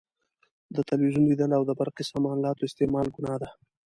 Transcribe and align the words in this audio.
د 0.75 0.77
تلویزیون 0.89 1.25
لیدل 1.29 1.51
او 1.57 1.63
برقي 1.79 2.03
سامان 2.11 2.35
الاتو 2.37 2.67
استعمال 2.69 3.07
ګناه 3.15 3.37
ده. 3.41 3.49